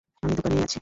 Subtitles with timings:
[0.23, 0.79] আমি দোকানেই আছি।